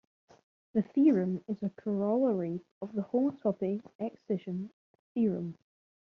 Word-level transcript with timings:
The 0.73 0.81
theorem 0.81 1.43
is 1.47 1.61
a 1.61 1.69
corollary 1.69 2.59
of 2.81 2.91
the 2.93 3.03
homotopy 3.03 3.83
excision 3.99 4.71
theorem. 5.13 5.59